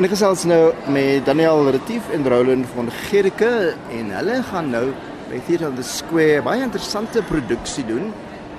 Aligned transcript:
En 0.00 0.06
ek 0.08 0.14
gesels 0.14 0.46
nou 0.48 0.70
met 0.88 1.26
Daniel 1.26 1.66
Retief 1.74 2.06
en 2.16 2.22
Roland 2.32 2.64
van 2.72 2.86
Gerike 3.10 3.50
en 3.92 4.06
hulle 4.16 4.38
gaan 4.48 4.70
nou 4.72 4.86
by 5.28 5.40
Theatre 5.44 5.68
on 5.68 5.74
the 5.76 5.84
Square 5.84 6.40
baie 6.46 6.62
interessante 6.64 7.20
produksie 7.28 7.84
doen 7.84 8.06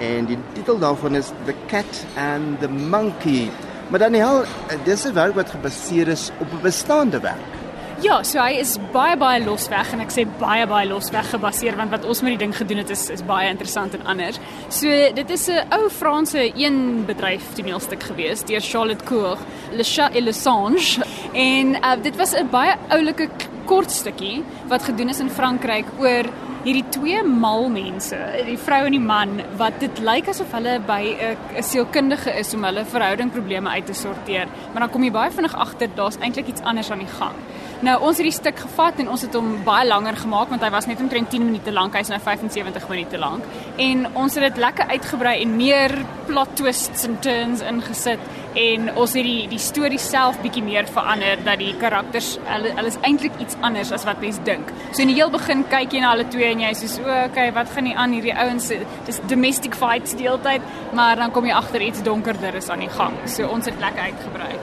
en 0.05 0.27
die 0.29 0.37
titel 0.53 0.77
daarvan 0.83 1.17
is 1.17 1.31
The 1.47 1.55
Cat 1.71 2.03
and 2.13 2.61
the 2.61 2.69
Monkey. 2.69 3.49
Maar 3.89 4.05
Daniel, 4.05 4.43
dis 4.85 5.07
'n 5.07 5.17
werk 5.17 5.33
wat 5.33 5.49
gebaseer 5.49 6.13
is 6.13 6.29
op 6.37 6.53
'n 6.53 6.61
bestaande 6.61 7.19
werk. 7.19 7.60
Ja, 8.01 8.15
so 8.25 8.39
hy 8.41 8.55
is 8.57 8.71
baie 8.95 9.13
baie 9.21 9.43
losweg 9.43 9.91
en 9.93 9.99
ek 10.01 10.09
sê 10.09 10.23
baie 10.39 10.63
baie 10.65 10.87
losweg 10.89 11.27
gebaseer 11.35 11.75
want 11.77 11.91
wat 11.93 12.07
ons 12.09 12.23
met 12.25 12.33
die 12.33 12.39
ding 12.41 12.55
gedoen 12.57 12.79
het 12.81 12.89
is 12.95 13.03
is 13.13 13.21
baie 13.27 13.51
interessant 13.53 13.93
en 13.93 14.07
anders. 14.09 14.39
So 14.73 14.89
dit 15.13 15.33
is 15.35 15.43
'n 15.49 15.69
ou 15.77 15.85
Franse 15.89 16.41
een 16.57 17.05
bedryf 17.05 17.53
toneelstuk 17.53 18.01
gewees 18.09 18.41
deur 18.49 18.61
Charlotte 18.61 19.05
Cour, 19.05 19.37
Le 19.71 19.83
Chat 19.83 20.15
et 20.15 20.23
le 20.23 20.33
Singe. 20.33 21.05
En 21.33 21.75
uh, 21.75 21.95
dit 22.01 22.15
was 22.17 22.33
'n 22.33 22.49
baie 22.49 22.73
oulike 22.89 23.29
kort 23.65 23.91
stukkie 23.91 24.43
wat 24.67 24.81
gedoen 24.83 25.09
is 25.09 25.19
in 25.19 25.29
Frankryk 25.29 25.85
oor 25.99 26.25
hierdie 26.63 26.89
twee 26.89 27.21
mal 27.23 27.69
mense, 27.69 28.17
die 28.45 28.57
vrou 28.57 28.85
en 28.85 28.91
die 28.91 28.99
man 28.99 29.41
wat 29.57 29.79
dit 29.79 29.99
lyk 29.99 30.27
asof 30.27 30.51
hulle 30.51 30.79
by 30.79 31.17
'n 31.21 31.63
sielkundige 31.63 32.33
is 32.39 32.53
om 32.53 32.63
hulle 32.63 32.83
verhoudingprobleme 32.85 33.69
uit 33.69 33.85
te 33.85 33.93
sorteer, 33.93 34.47
maar 34.73 34.87
dan 34.87 34.89
kom 34.89 35.03
jy 35.03 35.11
baie 35.11 35.31
vinnig 35.31 35.53
agter 35.53 35.89
daar's 35.95 36.17
eintlik 36.17 36.47
iets 36.47 36.61
anders 36.61 36.91
aan 36.91 37.05
die 37.05 37.15
gang. 37.19 37.37
Nou 37.81 37.95
ons 38.05 38.19
het 38.19 38.27
die 38.27 38.33
stuk 38.35 38.59
gevat 38.61 38.99
en 39.01 39.07
ons 39.09 39.23
het 39.25 39.33
hom 39.33 39.55
baie 39.65 39.87
langer 39.87 40.13
gemaak 40.21 40.51
want 40.51 40.61
hy 40.61 40.69
was 40.69 40.85
net 40.85 40.99
omtrent 41.01 41.31
10 41.33 41.47
minute 41.47 41.71
lank, 41.73 41.95
hy's 41.97 42.11
nou 42.13 42.19
75 42.21 42.83
minute 42.91 43.17
lank. 43.17 43.47
En 43.81 44.03
ons 44.21 44.35
het 44.37 44.43
dit 44.45 44.59
lekker 44.61 44.91
uitgebrei 44.91 45.39
en 45.41 45.55
meer 45.57 45.95
plot 46.27 46.51
twists 46.59 47.07
en 47.09 47.17
turns 47.25 47.63
ingesit 47.65 48.21
en 48.61 48.91
ons 48.91 49.15
het 49.17 49.25
die 49.25 49.47
die 49.49 49.61
storie 49.63 49.97
self 50.01 50.37
bietjie 50.43 50.61
meer 50.61 50.85
verander 50.93 51.41
dat 51.41 51.57
die 51.63 51.71
karakters 51.81 52.35
hulle 52.51 52.75
hulle 52.77 52.91
is 52.93 52.99
eintlik 53.07 53.41
iets 53.41 53.57
anders 53.65 53.93
as 53.97 54.05
wat 54.05 54.21
mens 54.21 54.37
dink. 54.45 54.69
So 54.91 55.01
in 55.01 55.09
die 55.09 55.17
heel 55.17 55.33
begin 55.33 55.65
kyk 55.73 55.97
jy 55.97 56.03
na 56.05 56.13
hulle 56.13 56.27
twee 56.29 56.51
en 56.51 56.61
jy 56.67 56.75
sê 56.77 56.91
so, 56.99 57.07
okay, 57.07 57.47
wat 57.57 57.73
gaan 57.73 57.89
nie 57.89 57.95
aan 57.97 58.13
hierdie 58.13 58.37
ouens 58.45 58.69
dis 59.09 59.21
domestic 59.31 59.73
fights 59.73 60.13
die 60.13 60.29
hele 60.29 60.43
tyd, 60.45 60.69
maar 60.93 61.17
dan 61.17 61.33
kom 61.33 61.49
jy 61.49 61.57
agter 61.57 61.81
iets 61.89 62.05
donkerder 62.05 62.61
is 62.61 62.69
aan 62.69 62.85
die 62.85 62.93
gang. 62.93 63.17
So 63.25 63.49
ons 63.49 63.65
het 63.71 63.81
lekker 63.81 64.11
uitgebrei. 64.11 64.53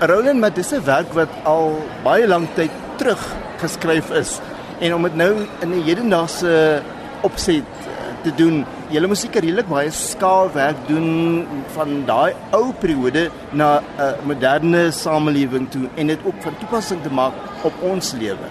Roland, 0.00 0.40
maar 0.40 0.52
dis 0.52 0.72
'n 0.72 0.84
werk 0.84 1.12
wat 1.12 1.28
al 1.44 1.76
baie 2.02 2.26
lank 2.26 2.48
tyd 2.54 2.70
terug 2.96 3.20
geskryf 3.60 4.10
is 4.10 4.40
en 4.80 4.94
om 4.94 5.02
dit 5.02 5.14
nou 5.14 5.34
in 5.60 5.70
'n 5.70 5.82
hedendaagse 5.84 6.82
opset 7.20 7.64
eh, 7.84 8.22
te 8.22 8.34
doen. 8.34 8.64
Jy 8.88 9.06
moet 9.06 9.18
seker 9.18 9.42
redelik 9.42 9.68
baie 9.68 9.90
skaalwerk 9.90 10.76
doen 10.86 11.46
van 11.74 12.04
daai 12.06 12.32
ou 12.50 12.72
periode 12.72 13.30
na 13.52 13.82
'n 13.98 14.14
moderne 14.24 14.90
samelewing 14.90 15.70
toe 15.70 15.88
en 15.96 16.06
dit 16.06 16.18
op 16.24 16.34
van 16.40 16.54
toepassing 16.58 17.02
te 17.02 17.10
maak 17.10 17.32
op 17.62 17.72
ons 17.82 18.12
lewe. 18.12 18.48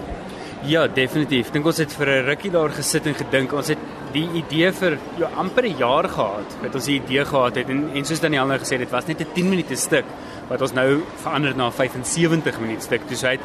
Ja, 0.62 0.86
definitief. 0.86 1.50
Dink 1.50 1.66
ons 1.66 1.78
het 1.78 1.92
vir 1.92 2.06
'n 2.06 2.24
rukkie 2.24 2.50
daar 2.50 2.70
gesit 2.70 3.06
en 3.06 3.14
gedink. 3.14 3.52
Ons 3.52 3.68
het 3.68 3.78
die 4.12 4.26
idee 4.40 4.72
vir 4.72 4.98
ja, 5.18 5.30
amper 5.36 5.64
'n 5.64 5.78
jaar 5.78 6.08
gehad. 6.08 6.56
Het 6.62 6.74
ons 6.74 6.84
die 6.84 7.00
idee 7.00 7.24
gehad 7.24 7.54
het 7.56 7.68
en 7.68 7.90
en 7.94 8.04
soos 8.04 8.20
Daniel 8.20 8.46
nou 8.46 8.58
gesê 8.58 8.78
het, 8.78 8.86
dit 8.86 8.90
was 8.90 9.06
net 9.06 9.20
'n 9.20 9.32
10 9.34 9.48
minute 9.48 9.76
stuk 9.76 10.04
wat 10.48 10.60
ons 10.60 10.72
nou 10.72 11.02
verander 11.22 11.56
na 11.56 11.70
75 11.70 12.60
minute 12.60 12.82
stuk. 12.82 13.08
Dus 13.08 13.22
hy 13.22 13.30
het 13.30 13.40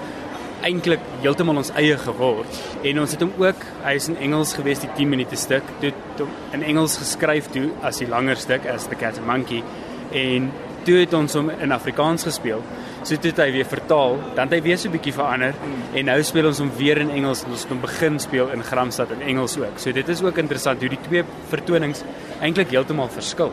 eintlik 0.65 0.99
heeltemal 1.21 1.57
ons 1.57 1.71
eie 1.77 1.97
geword. 1.97 2.59
En 2.83 2.99
ons 2.99 3.11
het 3.11 3.21
hom 3.21 3.33
ook, 3.37 3.65
hy 3.83 3.93
is 3.93 4.07
in 4.07 4.17
Engels 4.17 4.53
gewees 4.53 4.79
die 4.79 4.89
10 4.97 5.09
minute 5.09 5.35
stuk, 5.35 5.63
toe 5.79 6.27
in 6.53 6.63
Engels 6.63 6.97
geskryf 6.97 7.49
toe 7.53 7.69
as 7.81 7.97
die 7.97 8.07
langer 8.07 8.35
stuk 8.35 8.65
as 8.65 8.87
The 8.87 8.95
Cat 8.95 9.17
and 9.17 9.27
Monkey 9.27 9.63
en 10.11 10.51
toe 10.85 10.97
het 11.01 11.13
ons 11.17 11.33
hom 11.37 11.49
in 11.49 11.73
Afrikaans 11.75 12.23
gespeel. 12.27 12.63
So 13.03 13.17
toe 13.17 13.31
het 13.31 13.41
hy 13.43 13.51
weer 13.51 13.69
vertaal, 13.69 14.17
dan 14.37 14.47
het 14.47 14.57
hy 14.57 14.61
weer 14.69 14.77
so 14.77 14.89
'n 14.89 14.97
bietjie 14.97 15.13
verander 15.13 15.53
en 15.93 16.05
nou 16.05 16.23
speel 16.23 16.47
ons 16.47 16.59
hom 16.59 16.71
weer 16.77 16.97
in 16.97 17.09
Engels 17.09 17.43
en 17.43 17.51
ons 17.51 17.61
het 17.61 17.71
hom 17.71 17.81
begin 17.81 18.19
speel 18.19 18.49
in 18.49 18.63
Gramstad 18.63 19.11
in 19.11 19.21
Engels 19.21 19.57
ook. 19.57 19.77
So 19.77 19.91
dit 19.91 20.09
is 20.09 20.21
ook 20.21 20.37
interessant 20.37 20.79
hoe 20.79 20.89
die 20.89 21.01
twee 21.07 21.23
vertonings 21.49 22.03
eintlik 22.41 22.69
heeltemal 22.69 23.09
verskil 23.09 23.51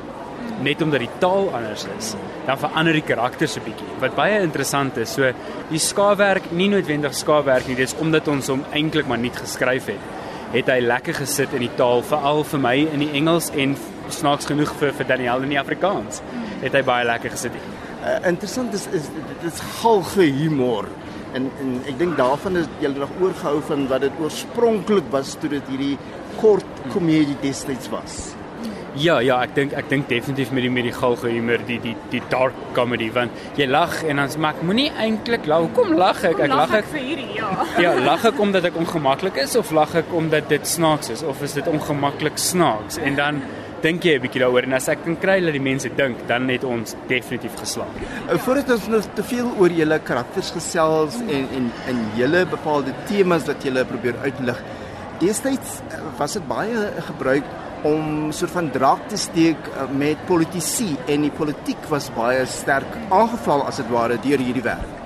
net 0.62 0.82
omdat 0.82 1.02
die 1.04 1.10
taal 1.22 1.50
anders 1.54 1.84
is, 1.98 2.12
dan 2.46 2.58
verander 2.60 2.96
die 2.96 3.06
karakters 3.06 3.56
'n 3.56 3.64
bietjie. 3.64 3.88
Wat 4.00 4.14
baie 4.14 4.40
interessant 4.40 4.96
is, 4.96 5.12
so 5.12 5.32
die 5.70 5.78
skaafwerk 5.78 6.50
nie 6.52 6.68
noodwendig 6.68 7.14
skaafwerk 7.14 7.66
nie, 7.66 7.76
dis 7.76 7.94
omdat 8.00 8.28
ons 8.28 8.48
hom 8.48 8.64
eintlik 8.72 9.06
maar 9.06 9.18
nie 9.18 9.30
geskryf 9.30 9.86
het. 9.86 10.00
Het 10.52 10.66
hy 10.66 10.80
lekker 10.80 11.14
gesit 11.14 11.52
in 11.52 11.60
die 11.60 11.76
taal, 11.76 12.02
veral 12.02 12.44
vir 12.44 12.60
my 12.60 12.76
in 12.92 13.00
die 13.00 13.12
Engels 13.12 13.50
en 13.56 13.76
snaaks 14.08 14.46
genoeg 14.46 14.72
vir 14.78 14.92
vir 14.92 15.06
Daniel 15.06 15.42
in 15.42 15.48
die 15.48 15.60
Afrikaans. 15.60 16.22
Het 16.62 16.74
hy 16.78 16.82
baie 16.86 17.06
lekker 17.06 17.34
gesit. 17.34 17.56
Uh, 18.02 18.18
interessant 18.26 18.74
is 18.74 18.88
is 18.94 19.08
dit 19.14 19.46
is 19.52 19.62
halfe 19.82 20.26
humor. 20.26 20.88
En 21.36 21.48
en 21.62 21.72
ek 21.88 21.98
dink 21.98 22.16
daarvan 22.18 22.60
is 22.60 22.68
jy 22.82 22.92
nog 22.96 23.12
oorgehou 23.20 23.58
van 23.70 23.88
wat 23.90 24.04
dit 24.06 24.20
oorspronklik 24.22 25.10
was 25.14 25.34
toe 25.40 25.50
dit 25.54 25.72
hierdie 25.72 25.96
kort 26.40 26.86
komedie 26.92 27.38
destyds 27.42 27.90
was. 27.92 28.22
Ja, 29.00 29.22
ja, 29.24 29.38
ek 29.40 29.54
dink 29.56 29.72
ek 29.72 29.86
dink 29.88 30.10
definitief 30.10 30.50
met 30.52 30.66
die 30.66 30.70
met 30.72 30.84
die 30.84 30.92
galge 30.92 31.30
humor, 31.32 31.62
die 31.64 31.78
die 31.80 31.94
die 32.12 32.20
dark 32.28 32.56
comedy 32.76 33.08
want 33.14 33.32
jy 33.56 33.64
lag 33.70 33.94
en 34.04 34.20
dan 34.20 34.28
smaak 34.32 34.60
moenie 34.60 34.90
eintlik 35.00 35.48
lag. 35.48 35.64
Hoekom 35.64 35.94
lag 35.96 36.20
ek? 36.28 36.42
Ek 36.44 36.52
lag 36.52 36.74
ek 36.82 36.90
vir 36.92 37.00
hierdie, 37.00 37.28
ja. 37.38 37.52
Ja, 37.86 37.94
lag 38.04 38.26
ek 38.28 38.40
omdat 38.44 38.68
ek 38.68 38.76
ongemaklik 38.82 39.40
is 39.40 39.56
of 39.56 39.72
lag 39.72 39.96
ek 39.96 40.12
omdat 40.12 40.50
dit 40.52 40.68
snaaks 40.68 41.08
is 41.14 41.24
of 41.24 41.40
is 41.46 41.56
dit 41.56 41.70
ongemaklik 41.72 42.36
snaaks? 42.36 43.00
En 43.00 43.16
dan 43.16 43.40
dink 43.82 44.04
jy 44.06 44.14
'n 44.16 44.22
bietjie 44.22 44.42
daaroor 44.42 44.66
en 44.66 44.74
as 44.78 44.88
ek 44.88 45.04
kan 45.04 45.16
kry 45.16 45.40
dat 45.40 45.52
die 45.52 45.62
mense 45.62 45.88
dink, 45.96 46.16
dan 46.28 46.48
het 46.48 46.64
ons 46.64 46.94
definitief 47.08 47.54
geslaag. 47.58 47.92
Uh, 48.30 48.38
voordat 48.38 48.70
ons 48.70 48.86
nog 48.88 49.08
te 49.14 49.22
veel 49.22 49.48
oor 49.58 49.70
julle 49.70 49.98
karakters 49.98 50.52
gesels 50.54 51.18
en 51.20 51.48
en 51.58 51.72
en 51.90 51.98
julle 52.16 52.46
bepaalde 52.46 52.94
temas 53.08 53.46
wat 53.46 53.62
julle 53.64 53.84
probeer 53.84 54.16
uitlig. 54.22 54.62
Destyds 55.18 55.80
uh, 55.90 56.00
was 56.18 56.32
dit 56.38 56.46
baie 56.46 56.88
gebruik 57.10 57.44
om 57.82 58.32
soort 58.32 58.54
van 58.54 58.70
draak 58.70 59.08
te 59.08 59.16
steek 59.16 59.58
uh, 59.74 59.90
met 59.90 60.26
politici 60.26 60.96
en 61.06 61.22
die 61.22 61.34
politiek 61.34 61.90
was 61.90 62.10
baie 62.14 62.46
sterk 62.46 62.98
aangeval 63.10 63.66
as 63.66 63.82
dit 63.82 63.90
ware 63.90 64.18
deur 64.22 64.38
hierdie 64.38 64.62
werk. 64.62 65.01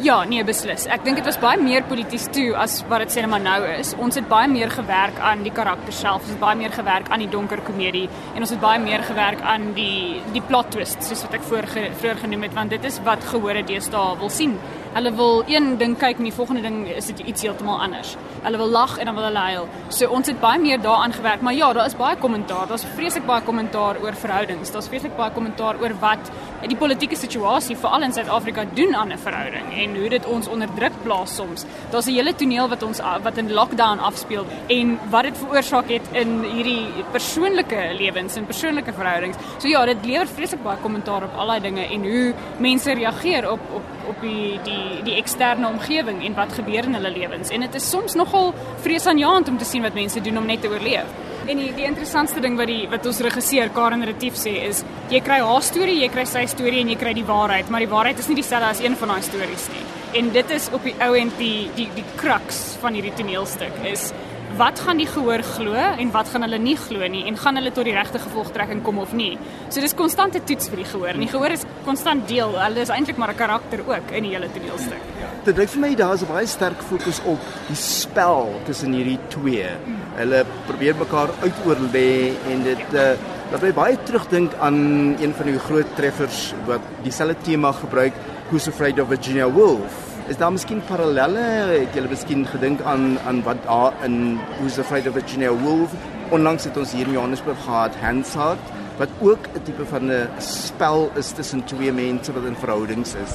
Ja, 0.00 0.22
nee 0.24 0.40
beslis. 0.48 0.86
Ek 0.88 1.02
dink 1.04 1.18
dit 1.18 1.26
was 1.28 1.36
baie 1.42 1.60
meer 1.60 1.82
polities 1.84 2.22
toe 2.32 2.54
as 2.56 2.78
wat 2.88 3.02
dit 3.04 3.26
maar 3.28 3.42
nou 3.44 3.58
is. 3.68 3.90
Ons 4.00 4.16
het 4.16 4.28
baie 4.30 4.48
meer 4.48 4.70
gewerk 4.72 5.18
aan 5.20 5.42
die 5.44 5.52
karakter 5.52 5.92
self. 5.92 6.22
Ons 6.22 6.30
het 6.32 6.40
baie 6.40 6.56
meer 6.56 6.72
gewerk 6.72 7.10
aan 7.12 7.20
die 7.20 7.28
donker 7.28 7.60
komedie 7.66 8.06
en 8.32 8.40
ons 8.40 8.54
het 8.54 8.62
baie 8.62 8.80
meer 8.80 9.04
gewerk 9.04 9.42
aan 9.44 9.74
die 9.76 10.22
die 10.32 10.40
plot 10.40 10.70
twist 10.72 11.04
soos 11.04 11.26
wat 11.26 11.36
ek 11.36 11.44
voor 11.50 11.68
vroeër 11.68 12.22
genoem 12.22 12.46
het 12.48 12.56
want 12.56 12.72
dit 12.72 12.86
is 12.88 12.96
wat 13.04 13.28
gehore 13.28 13.60
deesdae 13.68 14.16
wil 14.22 14.32
sien. 14.32 14.56
Hulle 14.90 15.12
wil 15.14 15.44
een 15.46 15.76
ding 15.78 15.92
kyk 15.98 16.18
en 16.18 16.26
die 16.26 16.34
volgende 16.34 16.62
ding 16.62 16.88
is 16.90 17.06
dit 17.06 17.20
iets 17.30 17.44
heeltemal 17.46 17.78
anders. 17.80 18.16
Hulle 18.42 18.58
wil 18.58 18.72
lag 18.74 18.96
en 18.98 19.06
dan 19.06 19.14
wil 19.14 19.24
hulle 19.28 19.44
huil. 19.44 19.68
So 19.88 20.08
ons 20.10 20.26
het 20.26 20.40
baie 20.42 20.58
meer 20.58 20.80
daaraan 20.82 21.12
gewerk, 21.14 21.44
maar 21.46 21.54
ja, 21.54 21.72
daar 21.72 21.86
is 21.86 21.94
baie 21.96 22.16
kommentaar. 22.18 22.66
Daar's 22.66 22.86
vreeslik 22.96 23.26
baie 23.26 23.44
kommentaar 23.46 24.00
oor 24.02 24.18
verhoudings. 24.18 24.72
Daar's 24.74 24.88
vreeslik 24.90 25.14
baie 25.16 25.30
kommentaar 25.36 25.78
oor 25.82 25.94
wat 26.02 26.32
die 26.68 26.76
politieke 26.76 27.16
situasie 27.16 27.76
veral 27.80 28.02
in 28.04 28.12
Suid-Afrika 28.12 28.64
doen 28.74 28.94
aan 28.94 29.12
'n 29.12 29.18
verhouding 29.18 29.70
en 29.82 29.96
hoe 29.96 30.08
dit 30.08 30.26
ons 30.26 30.48
onder 30.48 30.68
druk 30.74 30.92
plaas 31.02 31.34
soms. 31.34 31.64
Daar's 31.90 32.06
'n 32.06 32.14
hele 32.14 32.34
toneel 32.34 32.68
wat 32.68 32.82
ons 32.82 33.00
wat 33.22 33.36
in 33.36 33.52
lockdown 33.52 33.98
afspeel 33.98 34.44
en 34.66 34.98
wat 35.10 35.22
dit 35.22 35.38
veroorsaak 35.38 35.88
het 35.88 36.08
in 36.12 36.42
hierdie 36.42 37.04
persoonlike 37.10 37.94
lewens 37.98 38.36
en 38.36 38.46
persoonlike 38.46 38.92
verhoudings. 38.92 39.36
So 39.58 39.68
ja, 39.68 39.84
dit 39.84 40.04
lewer 40.04 40.26
vreeslik 40.26 40.62
baie 40.62 40.78
kommentaar 40.82 41.22
op 41.22 41.36
al 41.36 41.46
daai 41.46 41.60
dinge 41.60 41.86
en 41.86 42.02
hoe 42.02 42.34
mense 42.58 42.92
reageer 42.92 43.50
op 43.50 43.60
op 43.74 43.82
op 44.08 44.20
die 44.20 44.58
die 44.64 44.79
die 45.06 45.16
eksterne 45.20 45.68
omgewing 45.68 46.22
en 46.26 46.36
wat 46.38 46.52
gebeur 46.58 46.86
in 46.88 46.96
hulle 46.98 47.10
lewens. 47.14 47.50
En 47.50 47.64
dit 47.64 47.74
is 47.74 47.88
soms 47.90 48.14
nogal 48.18 48.54
vreesaanjaend 48.84 49.48
om 49.48 49.58
te 49.58 49.68
sien 49.68 49.82
wat 49.82 49.94
mense 49.98 50.20
doen 50.20 50.38
om 50.38 50.46
net 50.46 50.62
te 50.62 50.70
oorleef. 50.70 51.10
En 51.46 51.58
die 51.58 51.70
die 51.74 51.86
interessantste 51.88 52.42
ding 52.44 52.58
wat 52.60 52.68
die 52.70 52.82
wat 52.90 53.06
ons 53.08 53.22
regisseur 53.24 53.70
Karen 53.74 54.04
Retief 54.04 54.36
sê 54.38 54.52
is 54.68 54.82
jy 55.10 55.22
kry 55.24 55.40
haar 55.44 55.64
storie, 55.64 55.96
jy 56.02 56.10
kry 56.12 56.26
sy 56.28 56.44
storie 56.50 56.82
en 56.84 56.92
jy 56.92 56.98
kry 57.00 57.14
die 57.16 57.26
waarheid, 57.26 57.70
maar 57.70 57.84
die 57.84 57.90
waarheid 57.90 58.20
is 58.20 58.28
nie 58.28 58.38
dieselfde 58.42 58.74
as 58.74 58.82
een 58.84 58.98
van 59.00 59.14
daai 59.14 59.22
stories 59.24 59.68
nie. 59.74 59.86
En 60.20 60.32
dit 60.34 60.50
is 60.50 60.68
op 60.74 60.84
die 60.84 60.94
ou 61.00 61.14
end 61.18 61.38
die 61.38 61.70
die 61.78 61.88
die 61.96 62.06
crux 62.20 62.60
van 62.82 62.98
hierdie 62.98 63.14
toneelstuk 63.16 63.80
is 63.88 64.10
wat 64.58 64.80
gaan 64.80 64.98
die 65.00 65.06
gehoor 65.06 65.42
glo 65.44 65.74
en 65.74 66.10
wat 66.14 66.28
gaan 66.32 66.42
hulle 66.46 66.58
nie 66.58 66.76
glo 66.76 67.06
nie 67.08 67.22
en 67.28 67.36
gaan 67.38 67.56
hulle 67.60 67.72
tot 67.72 67.86
die 67.88 67.94
regte 67.94 68.18
gevolgtrekking 68.22 68.82
kom 68.86 68.98
of 68.98 69.12
nie. 69.16 69.32
So 69.68 69.80
dis 69.80 69.94
konstante 69.94 70.42
toets 70.46 70.70
vir 70.72 70.82
die 70.82 70.88
gehoor. 70.90 71.14
En 71.14 71.24
die 71.24 71.30
gehoor 71.30 71.54
is 71.54 71.66
konstant 71.86 72.26
deel. 72.28 72.56
Hulle 72.58 72.84
is 72.84 72.92
eintlik 72.94 73.16
maar 73.16 73.32
'n 73.32 73.36
karakter 73.36 73.80
ook 73.86 74.10
in 74.10 74.22
die 74.24 74.34
hele 74.34 74.48
toneelstuk. 74.52 75.02
Dit 75.44 75.56
lyk 75.56 75.68
vir 75.68 75.80
my 75.80 75.94
daar 75.94 76.14
is 76.14 76.24
baie 76.24 76.46
sterk 76.46 76.82
fokus 76.82 77.20
op 77.24 77.40
die 77.68 77.76
spel 77.76 78.60
tussen 78.66 78.92
hierdie 78.92 79.18
twee. 79.28 79.70
Hulle 80.16 80.44
probeer 80.66 80.94
mekaar 80.96 81.30
uitoorlê 81.42 82.34
en 82.50 82.62
dit 82.62 82.86
uh, 82.92 83.16
laat 83.50 83.62
my 83.62 83.72
baie 83.72 83.96
terugdink 84.04 84.54
aan 84.60 85.16
een 85.20 85.32
van 85.34 85.46
die 85.46 85.58
groot 85.58 85.96
treffers 85.96 86.52
wat 86.66 86.80
dieselfde 87.02 87.36
tema 87.42 87.72
gebruik, 87.72 88.12
Who's 88.50 88.68
Afraid 88.68 89.00
of 89.00 89.08
Virginia 89.08 89.48
Woolf. 89.48 90.09
Is 90.30 90.36
daar 90.38 90.52
miskien 90.54 90.78
parallelle? 90.86 91.40
Het 91.72 91.96
julle 91.98 92.08
miskien 92.08 92.44
gedink 92.46 92.84
aan 92.86 93.16
aan 93.26 93.40
wat 93.42 93.64
daar 93.66 93.96
in 94.06 94.38
Who's 94.58 94.76
Afraid 94.78 95.08
of 95.08 95.16
Virginia 95.16 95.50
Woolf 95.50 95.90
onlangs 96.30 96.64
het 96.64 96.76
ons 96.78 96.92
hier 96.92 97.06
in 97.06 97.16
Johannesburg 97.16 97.58
gehad, 97.64 97.96
Hansard, 97.98 98.70
wat 98.98 99.08
ook 99.18 99.48
'n 99.54 99.62
tipe 99.62 99.86
van 99.86 100.06
'n 100.06 100.28
spel 100.38 101.10
is 101.14 101.32
tussen 101.32 101.64
twee 101.64 101.92
mense 101.92 102.32
wat 102.32 102.44
in 102.44 102.56
verhoudings 102.56 103.14
is. 103.14 103.34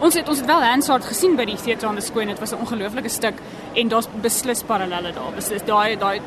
ons 0.00 0.14
het 0.14 0.28
ons 0.28 0.38
het 0.38 0.46
wel 0.46 0.62
Hansard 0.62 1.04
gesien 1.04 1.36
by 1.36 1.44
die 1.44 1.56
Theatre 1.56 1.88
on 1.88 1.94
the 1.94 2.00
Square. 2.00 2.26
Dit 2.26 2.38
was 2.38 2.50
'n 2.52 2.58
ongelooflike 2.58 3.08
stuk 3.08 3.34
en 3.74 3.88
daar's 3.88 4.08
beslis 4.22 4.62
parallelle 4.68 5.12
daar. 5.12 5.32
Beslis 5.36 5.64
daai 5.66 5.96
daai 5.96 6.20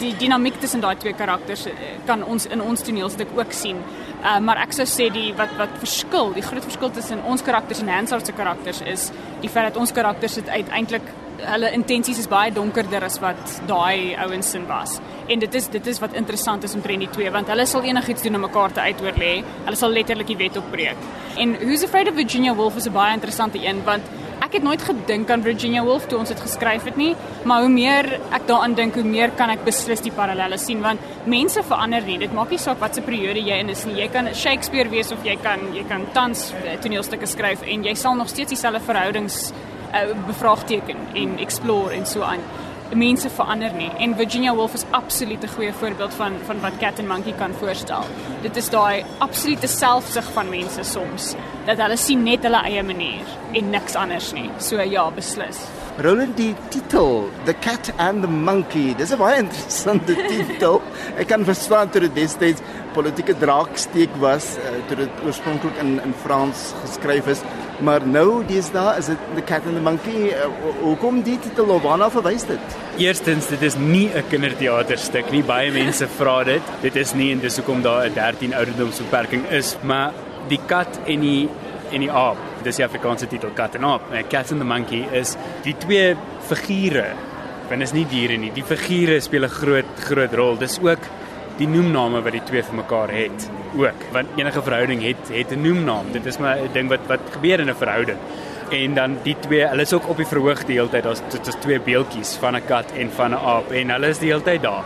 die 0.00 0.12
dinamiek 0.18 0.58
tussen 0.60 0.80
daai 0.80 0.96
twee 1.00 1.14
karakters 1.16 1.66
eh, 1.70 1.96
kan 2.06 2.24
ons 2.24 2.46
in 2.46 2.62
ons 2.62 2.82
toneelstuk 2.82 3.32
ook 3.36 3.52
sien. 3.56 3.80
Uh, 4.22 4.38
maar 4.38 4.60
ek 4.62 4.74
sou 4.76 4.86
sê 4.86 5.08
die 5.10 5.32
wat 5.38 5.50
wat 5.58 5.72
verskil, 5.82 6.30
die 6.36 6.44
groot 6.46 6.62
verskil 6.62 6.92
tussen 6.94 7.24
ons 7.26 7.42
karakters 7.42 7.82
en 7.82 7.90
Hansard 7.90 8.26
se 8.26 8.34
karakters 8.36 8.82
is 8.86 9.08
die 9.42 9.50
feit 9.50 9.72
dat 9.72 9.80
ons 9.82 9.92
karakters 9.92 10.38
dit 10.38 10.48
uiteindelik 10.48 11.10
hulle 11.42 11.72
intensies 11.74 12.20
is 12.22 12.28
baie 12.30 12.52
donkerder 12.54 13.02
as 13.02 13.18
wat 13.22 13.56
daai 13.66 14.14
ouens 14.22 14.52
sin 14.54 14.66
was. 14.68 14.98
En 15.32 15.42
dit 15.42 15.54
is 15.58 15.68
dit 15.72 15.86
is 15.90 15.98
wat 16.02 16.14
interessant 16.18 16.64
is 16.64 16.74
omtrent 16.78 17.02
die 17.02 17.10
twee 17.16 17.30
want 17.34 17.50
hulle 17.50 17.66
sal 17.66 17.82
enigiets 17.88 18.22
doen 18.22 18.38
om 18.38 18.46
mekaar 18.46 18.74
te 18.76 18.84
uitoorlê. 18.86 19.32
Hulle 19.66 19.80
sal 19.80 19.94
letterlik 19.96 20.30
die 20.30 20.38
wet 20.44 20.58
opbreek. 20.60 21.08
En 21.42 21.56
Who's 21.64 21.84
Afraid 21.84 22.10
of 22.10 22.18
Virginia 22.20 22.54
Woolf 22.54 22.76
is 22.76 22.86
'n 22.86 22.92
baie 22.92 23.14
interessante 23.14 23.58
een 23.58 23.82
want 23.84 24.02
ek 24.42 24.56
het 24.58 24.64
nooit 24.66 24.82
gedink 24.82 25.30
aan 25.30 25.44
Virginia 25.44 25.82
Woolf 25.86 26.08
toe 26.10 26.18
ons 26.18 26.30
dit 26.32 26.40
geskryf 26.40 26.86
het 26.88 26.96
nie, 26.98 27.12
maar 27.48 27.62
hoe 27.62 27.70
meer 27.70 28.08
ek 28.34 28.46
daaraan 28.48 28.74
dink, 28.78 28.96
hoe 28.98 29.06
meer 29.06 29.34
kan 29.38 29.52
ek 29.52 29.62
beslis 29.66 30.02
die 30.02 30.14
parallelle 30.14 30.58
sien 30.58 30.82
want 30.82 31.02
mense 31.30 31.62
verander 31.68 32.02
nie. 32.06 32.18
Dit 32.22 32.34
maak 32.34 32.50
nie 32.50 32.60
saak 32.62 32.80
wat 32.82 32.98
se 32.98 33.04
periode 33.06 33.42
jy 33.44 33.60
in 33.62 33.70
is 33.72 33.84
nie. 33.86 34.00
Jy 34.00 34.08
kan 34.14 34.32
Shakespeare 34.34 34.90
wees 34.90 35.12
of 35.14 35.22
jy 35.26 35.36
kan 35.42 35.62
jy 35.76 35.84
kan 35.88 36.08
tans 36.16 36.50
eh, 36.64 36.74
toneelstukke 36.82 37.28
skryf 37.30 37.62
en 37.62 37.86
jy 37.86 37.94
sal 37.98 38.18
nog 38.18 38.32
steeds 38.32 38.56
dieselfde 38.56 38.82
verhoudings 38.86 39.52
uh, 39.92 40.10
bevraagteken 40.26 40.96
en 41.14 41.38
explore 41.38 41.94
en 41.94 42.06
so 42.06 42.26
aan. 42.26 42.42
Mense 42.92 43.30
verander 43.32 43.72
nie 43.72 43.88
en 44.04 44.12
Virginia 44.18 44.52
Woolf 44.54 44.74
is 44.74 44.84
absoluut 44.90 45.42
'n 45.44 45.54
goeie 45.54 45.72
voorbeeld 45.72 46.14
van 46.14 46.32
van 46.46 46.60
wat 46.60 46.76
Cat 46.78 46.98
and 46.98 47.08
Monkey 47.08 47.32
kan 47.32 47.54
voorstel. 47.54 48.04
Dit 48.42 48.56
is 48.56 48.68
daai 48.68 49.04
absolute 49.18 49.66
selfsug 49.66 50.32
van 50.32 50.48
mense 50.48 50.82
soms 50.82 51.34
dat 51.66 51.78
hulle 51.78 51.96
sien 51.96 52.22
net 52.22 52.42
hulle 52.42 52.62
eie 52.62 52.82
manier 52.82 53.24
en 53.52 53.70
niks 53.70 53.94
anders 53.94 54.32
nie. 54.32 54.50
So 54.58 54.80
ja, 54.80 55.10
beslis. 55.10 55.58
Roland 55.96 56.36
die 56.36 56.54
titel 56.68 57.30
The 57.44 57.54
Cat 57.54 57.92
and 57.96 58.22
the 58.22 58.28
Monkey. 58.28 58.94
Dis 58.94 59.12
'n 59.12 59.18
baie 59.18 59.38
interessante 59.44 60.14
titel. 60.14 60.80
Ek 61.16 61.28
kan 61.28 61.44
verstaan 61.44 61.90
toe 61.90 62.00
dit 62.00 62.14
destyds 62.14 62.60
politieke 62.92 63.34
draaksteek 63.38 64.14
was 64.22 64.56
uh, 64.60 64.74
toe 64.88 64.96
dit 65.02 65.24
oorspronklik 65.26 65.78
in 65.82 65.98
in 66.02 66.14
Frans 66.22 66.72
geskryf 66.82 67.26
is. 67.32 67.42
Maar 67.82 68.06
nou 68.06 68.44
daar 68.72 68.98
is 68.98 69.06
dit 69.06 69.18
The 69.34 69.42
Cat 69.42 69.66
and 69.66 69.74
the 69.74 69.80
Monkey. 69.80 70.30
Uh, 70.30 70.46
hoekom 70.80 71.22
die 71.22 71.38
titel 71.38 71.72
of 71.74 71.82
waarna 71.82 72.10
verwys 72.10 72.46
dit? 72.46 72.76
Eerstens, 72.98 73.48
dit 73.48 73.62
is 73.62 73.76
nie 73.76 74.08
'n 74.14 74.24
kinderteaterstuk 74.28 75.30
nie. 75.30 75.42
Baie 75.42 75.72
mense 75.72 76.08
vra 76.18 76.44
dit. 76.44 76.62
Dit 76.80 76.96
is 76.96 77.14
nie 77.14 77.32
en 77.32 77.40
dis 77.40 77.56
hoekom 77.56 77.82
daar 77.82 78.06
'n 78.08 78.14
13 78.14 78.54
ouderdomsbeperking 78.54 79.48
is, 79.50 79.76
maar 79.82 80.12
die 80.48 80.60
kat 80.66 81.00
en 81.06 81.20
die 81.20 81.48
en 81.92 82.00
die 82.00 82.10
aap. 82.10 82.38
Dis 82.62 82.76
die 82.76 82.84
Afrikaanse 82.84 83.26
titel 83.26 83.52
Cat 83.54 83.76
and 83.76 83.84
Aap. 83.84 84.12
Uh, 84.12 84.22
cat 84.28 84.50
and 84.52 84.60
the 84.60 84.66
Monkey 84.66 85.06
is 85.12 85.36
die 85.62 85.74
twee 85.78 86.16
figure. 86.48 87.12
Want 87.68 87.82
is 87.82 87.92
nie 87.92 88.06
diere 88.06 88.36
nie. 88.36 88.50
Die 88.52 88.64
figure 88.64 89.20
speel 89.20 89.44
'n 89.44 89.48
groot 89.48 90.00
groot 90.00 90.34
rol. 90.34 90.56
Dis 90.56 90.78
ook 90.82 91.00
die 91.58 91.68
noemname 91.68 92.22
wat 92.24 92.32
die 92.32 92.44
twee 92.48 92.62
vir 92.62 92.78
mekaar 92.78 93.12
het 93.12 93.48
ook. 93.78 94.06
Want 94.12 94.40
enige 94.40 94.62
verhouding 94.62 95.02
het 95.02 95.28
het 95.32 95.52
'n 95.52 95.62
noemnaam. 95.62 96.12
Dit 96.12 96.26
is 96.26 96.38
maar 96.38 96.56
'n 96.56 96.72
ding 96.72 96.88
wat 96.88 97.06
wat 97.06 97.20
gebeur 97.30 97.60
in 97.60 97.70
'n 97.70 97.74
verhouding. 97.74 98.18
En 98.70 98.94
dan 98.94 99.16
die 99.22 99.36
twee, 99.40 99.66
hulle 99.66 99.82
is 99.82 99.92
ook 99.92 100.08
op 100.08 100.16
die 100.16 100.26
verhoog 100.26 100.64
die 100.64 100.76
hele 100.76 100.88
tyd. 100.88 101.02
Daar's 101.02 101.20
dit 101.28 101.46
is 101.46 101.54
twee 101.60 101.80
beeltjies 101.80 102.36
van 102.40 102.56
'n 102.56 102.64
kat 102.66 102.92
en 102.92 103.10
van 103.10 103.30
'n 103.30 103.44
aap 103.44 103.70
en 103.70 103.90
hulle 103.90 104.08
is 104.08 104.18
die 104.18 104.28
hele 104.28 104.42
tyd 104.42 104.62
daar. 104.62 104.84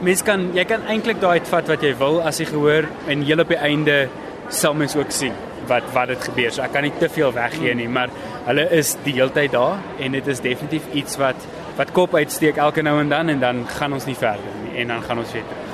Mens 0.00 0.22
kan 0.22 0.50
jy 0.54 0.64
kan 0.64 0.86
eintlik 0.86 1.20
daai 1.20 1.38
uitvat 1.38 1.68
wat 1.68 1.82
jy 1.82 1.96
wil 1.96 2.22
as 2.22 2.38
jy 2.38 2.44
gehoor 2.44 2.84
en 3.06 3.22
heel 3.22 3.38
op 3.38 3.48
die 3.48 3.56
einde 3.56 4.08
sal 4.48 4.74
mens 4.74 4.96
ook 4.96 5.10
sien 5.10 5.32
wat 5.66 5.82
wat 5.92 6.08
dit 6.08 6.24
gebeur. 6.24 6.52
So 6.52 6.62
ek 6.62 6.72
kan 6.72 6.82
nie 6.82 6.92
te 6.98 7.08
veel 7.08 7.32
weggee 7.32 7.74
nie, 7.74 7.88
maar 7.88 8.08
hulle 8.44 8.70
is 8.70 8.96
die 9.04 9.12
hele 9.12 9.32
tyd 9.32 9.52
daar 9.52 9.78
en 9.98 10.12
dit 10.12 10.26
is 10.26 10.40
definitief 10.40 10.82
iets 10.92 11.16
wat 11.16 11.46
wat 11.76 11.92
kop 11.92 12.14
uitsteek 12.14 12.56
elke 12.56 12.82
nou 12.82 13.00
en 13.00 13.08
dan 13.08 13.28
en 13.28 13.40
dan 13.40 13.66
gaan 13.68 13.92
ons 13.92 14.04
nie 14.04 14.16
verder 14.18 14.56
nie 14.64 14.80
en 14.80 14.88
dan 14.88 15.02
gaan 15.02 15.18
ons 15.18 15.32
weer 15.32 15.46
terug. 15.48 15.69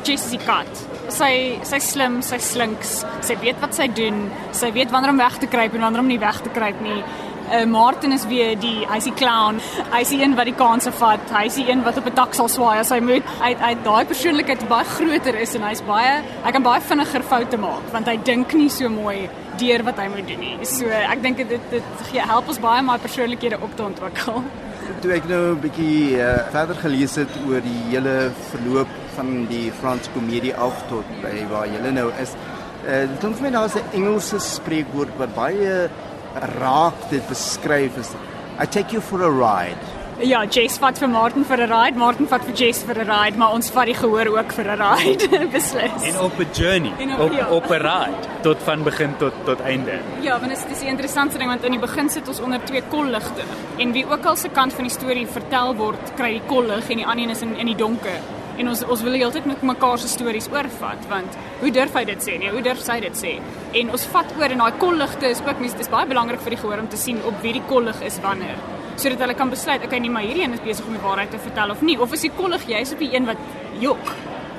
Jessie 0.00 0.38
kat. 0.38 0.70
Sy 1.12 1.58
sy 1.68 1.78
slim, 1.78 2.22
sy 2.22 2.38
slinks. 2.42 3.02
Sy 3.26 3.36
weet 3.42 3.60
wat 3.60 3.76
sy 3.76 3.88
doen. 3.92 4.24
Sy 4.56 4.72
weet 4.72 4.90
wanneer 4.94 5.12
om 5.12 5.20
weg 5.20 5.36
te 5.38 5.50
kruip 5.50 5.74
en 5.74 5.84
wanneer 5.86 6.04
om 6.04 6.10
nie 6.10 6.20
weg 6.22 6.40
te 6.42 6.52
kruip 6.54 6.80
nie. 6.84 7.02
Uh, 7.52 7.66
Martin 7.66 8.12
is 8.12 8.24
weer 8.30 8.54
die 8.56 8.86
hy's 8.88 9.04
die 9.04 9.14
clown. 9.18 9.58
Hy's 9.92 10.12
die 10.14 10.22
een 10.22 10.36
wat 10.38 10.48
die 10.48 10.56
kanse 10.56 10.92
vat. 10.96 11.24
Hy's 11.34 11.58
die 11.60 11.66
een 11.68 11.82
wat 11.84 11.98
op 12.00 12.06
'n 12.08 12.14
dak 12.14 12.34
sal 12.34 12.48
swaai 12.48 12.78
as 12.78 12.90
hy 12.90 13.00
moet. 13.00 13.24
Hy 13.42 13.54
hy 13.54 13.74
daai 13.84 14.04
persoonlikheid 14.04 14.68
baie 14.68 14.84
groter 14.84 15.36
is 15.36 15.54
en 15.54 15.62
hy's 15.62 15.82
baie 15.82 16.22
hy 16.44 16.52
kan 16.52 16.62
baie 16.62 16.80
vinniger 16.80 17.22
foute 17.22 17.58
maak 17.58 17.92
want 17.92 18.06
hy 18.06 18.16
dink 18.16 18.54
nie 18.54 18.68
so 18.68 18.88
mooi 18.88 19.28
deur 19.58 19.82
wat 19.82 19.98
hy 19.98 20.08
moet 20.08 20.26
doen 20.26 20.40
nie. 20.40 20.64
So 20.64 20.86
ek 20.86 21.22
dink 21.22 21.36
dit 21.36 21.60
dit 21.70 21.82
gee 22.10 22.20
help 22.20 22.48
ons 22.48 22.58
baie 22.58 22.80
om 22.80 22.86
my 22.86 22.98
persoonlikhede 22.98 23.60
op 23.60 23.76
te 23.76 23.82
ontwikkel. 23.82 24.42
Toe 25.02 25.12
ek 25.14 25.28
nou 25.30 25.54
'n 25.54 25.60
bietjie 25.62 26.18
uh, 26.18 26.48
verder 26.50 26.78
gelees 26.82 27.14
het 27.20 27.30
oor 27.46 27.62
die 27.62 27.82
hele 27.90 28.32
verloop 28.50 28.90
van 29.14 29.46
die 29.46 29.70
Franse 29.80 30.10
komedie 30.14 30.54
af 30.54 30.74
tot 30.88 31.06
by 31.22 31.34
waar 31.50 31.66
jy 31.66 31.92
nou 31.92 32.10
is. 32.22 32.34
Uh, 32.82 33.06
dit 33.06 33.18
klink 33.22 33.36
vir 33.38 33.46
my 33.46 33.50
daar's 33.50 33.76
'n 33.76 33.94
Engelse 33.98 34.38
spreekwoord 34.38 35.14
wat 35.18 35.34
baie 35.34 35.88
raak 36.58 36.98
dit 37.10 37.28
beskryf 37.28 37.98
is 37.98 38.14
I 38.58 38.66
take 38.66 38.92
you 38.92 39.00
for 39.00 39.22
a 39.22 39.30
ride. 39.30 39.91
Ja, 40.20 40.44
Jess 40.44 40.76
vat 40.78 40.98
vir 41.00 41.08
Martin 41.08 41.44
vir 41.44 41.56
'n 41.64 41.70
ride, 41.70 41.96
Martin 41.98 42.26
vat 42.28 42.44
vir 42.44 42.54
Jess 42.54 42.82
vir 42.84 42.94
'n 43.00 43.08
ride, 43.08 43.36
maar 43.38 43.52
ons 43.54 43.70
vat 43.70 43.86
die 43.86 43.94
gehoor 43.94 44.28
ook 44.38 44.52
vir 44.52 44.64
'n 44.70 44.78
ride, 44.78 45.46
beslis. 45.56 46.02
En 46.04 46.20
op 46.20 46.38
'n 46.38 46.46
journey, 46.52 46.92
En 46.98 47.12
op- 47.14 47.20
op 47.20 47.32
ja. 47.32 47.48
op 47.50 47.70
'n 47.70 47.80
ride 47.82 48.16
tot 48.42 48.58
van 48.62 48.82
begin 48.84 49.16
tot 49.18 49.32
tot 49.44 49.60
einde. 49.60 49.98
Ja, 50.20 50.38
want 50.38 50.50
dit 50.52 50.64
is 50.70 50.82
'n 50.82 50.86
interessante 50.86 51.38
ding 51.38 51.48
want 51.50 51.64
in 51.64 51.70
die 51.72 51.80
begin 51.80 52.08
sit 52.10 52.28
ons 52.28 52.40
onder 52.40 52.60
twee 52.64 52.82
kolligte 52.90 53.42
en 53.78 53.92
wie 53.92 54.06
ook 54.06 54.24
al 54.24 54.36
se 54.36 54.48
kant 54.48 54.72
van 54.72 54.84
die 54.84 54.92
storie 54.92 55.26
vertel 55.26 55.74
word, 55.74 56.14
kry 56.16 56.30
die 56.32 56.42
kollig 56.46 56.88
en 56.90 56.96
die 56.96 57.06
ander 57.06 57.24
een 57.24 57.30
is 57.30 57.40
in 57.42 57.56
in 57.56 57.66
die 57.66 57.76
donker. 57.76 58.20
En 58.58 58.68
ons 58.68 58.84
ons 58.84 59.02
wil 59.02 59.12
heeltyd 59.12 59.44
met 59.46 59.62
mekaar 59.62 59.98
se 59.98 60.08
stories 60.08 60.48
oorvat 60.52 61.02
want 61.08 61.34
hoe 61.60 61.70
durf 61.70 61.92
hy 61.94 62.04
dit 62.04 62.22
sê? 62.22 62.38
Nee, 62.38 62.50
hoe 62.50 62.62
durf 62.62 62.78
sy 62.78 63.00
dit 63.00 63.16
sê? 63.16 63.40
En 63.72 63.90
ons 63.90 64.04
vat 64.04 64.26
oor 64.38 64.50
en 64.50 64.58
daai 64.58 64.72
kolligte 64.78 65.26
is 65.26 65.40
ook 65.40 65.58
mens 65.58 65.74
dis 65.74 65.88
baie 65.88 66.06
belangrik 66.06 66.40
vir 66.40 66.50
die 66.50 66.58
gehoor 66.58 66.78
om 66.78 66.88
te 66.88 66.96
sien 66.96 67.18
op 67.26 67.34
wie 67.42 67.52
die 67.52 67.62
kollig 67.68 68.00
is 68.02 68.18
wanneer 68.22 68.56
sodat 68.96 69.18
hulle 69.24 69.34
kan 69.34 69.50
besluit, 69.50 69.84
okay, 69.84 69.98
nee, 69.98 70.10
maar 70.10 70.22
hierdie 70.22 70.44
een 70.44 70.52
is 70.52 70.64
besig 70.64 70.86
om 70.86 70.92
die 70.92 71.02
waarheid 71.02 71.30
te 71.30 71.38
vertel 71.38 71.70
of 71.70 71.80
nie 71.80 71.98
of 72.00 72.12
is 72.12 72.20
die 72.20 72.32
kollig 72.36 72.66
jy's 72.68 72.92
op 72.92 72.98
die 72.98 73.14
een 73.14 73.26
wat 73.28 73.40
jok. 73.80 74.12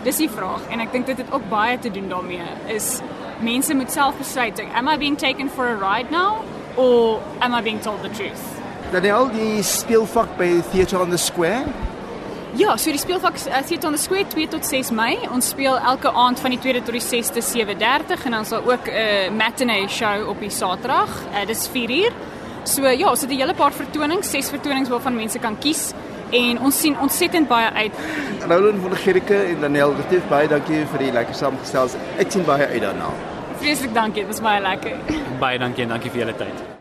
Dis 0.03 0.19
die 0.19 0.29
vraag 0.29 0.65
en 0.69 0.83
ek 0.83 0.91
dink 0.91 1.05
dit 1.07 1.17
het 1.17 1.31
ook 1.31 1.45
baie 1.49 1.79
te 1.79 1.91
doen 1.91 2.09
daarmee 2.09 2.47
is 2.67 2.99
mense 3.43 3.75
moet 3.75 3.91
self 3.91 4.17
besluit, 4.17 4.57
like, 4.57 4.73
am 4.75 4.87
I 4.87 4.97
being 4.97 5.17
taken 5.17 5.49
for 5.49 5.67
a 5.67 5.75
ride 5.75 6.11
now 6.11 6.43
or 6.75 7.21
am 7.39 7.53
I 7.53 7.61
being 7.61 7.81
told 7.81 8.01
the 8.01 8.09
truth? 8.09 8.43
Daniel 8.93 9.29
die 9.33 9.63
speelvak 9.63 10.37
by 10.37 10.61
Theatre 10.71 11.01
on 11.01 11.09
the 11.09 11.17
Square. 11.17 11.65
Ja, 12.53 12.75
so 12.77 12.91
die 12.93 12.99
speelvak 13.01 13.39
uh, 13.47 13.61
Theatre 13.65 13.89
on 13.89 13.95
the 13.95 14.01
Square 14.01 14.27
2 14.29 14.47
tot 14.53 14.65
6 14.65 14.91
Mei. 14.93 15.15
Ons 15.33 15.49
speel 15.55 15.73
elke 15.79 16.11
aand 16.13 16.37
van 16.39 16.53
die 16.53 16.59
2de 16.61 16.83
tot 16.85 16.93
die 16.93 17.01
6de 17.01 17.41
7:30 17.41 18.27
en 18.27 18.37
dan 18.37 18.45
sal 18.45 18.61
ook 18.61 18.85
'n 18.85 18.93
uh, 18.93 19.31
matinee 19.37 19.87
show 19.89 20.29
op 20.29 20.39
die 20.39 20.51
Saterdag. 20.53 21.09
Uh, 21.33 21.47
dis 21.47 21.67
4 21.67 21.89
uur. 21.89 22.13
So 22.63 22.87
ja, 22.87 23.09
het 23.09 23.29
'n 23.29 23.29
hele 23.29 23.53
paar 23.53 23.71
vertonings, 23.71 24.29
ses 24.29 24.49
vertonings 24.49 24.89
waarvan 24.89 25.15
mense 25.15 25.39
kan 25.39 25.57
kies 25.59 25.93
en 26.31 26.59
ons 26.59 26.79
sien 26.79 26.99
ontsettend 26.99 27.47
baie 27.47 27.69
uit. 27.69 27.93
Roland 28.47 28.81
van 28.81 28.89
der 28.89 28.99
Gericke 28.99 29.35
en 29.35 29.61
Daniel 29.61 29.93
Retief 29.95 30.27
baie 30.29 30.47
dankie 30.47 30.85
vir 30.91 30.99
die 30.99 31.11
lekker 31.11 31.35
saamgestel. 31.35 31.89
Ek 32.17 32.31
sien 32.31 32.45
baie 32.45 32.67
uit 32.67 32.81
daarna. 32.81 33.09
Vreeslik 33.59 33.93
dankie, 33.93 34.25
dit 34.25 34.31
was 34.31 34.41
baie 34.41 34.61
lekker. 34.61 34.95
Baie 35.39 35.59
dankie 35.59 35.83
en 35.83 35.89
dankie 35.89 36.11
vir 36.11 36.25
julle 36.25 36.35
tyd. 36.35 36.72